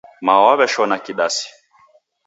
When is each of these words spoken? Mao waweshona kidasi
Mao 0.25 0.41
waweshona 0.47 0.95
kidasi 1.05 1.47